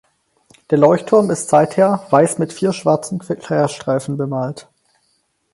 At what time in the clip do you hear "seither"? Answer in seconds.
1.49-2.07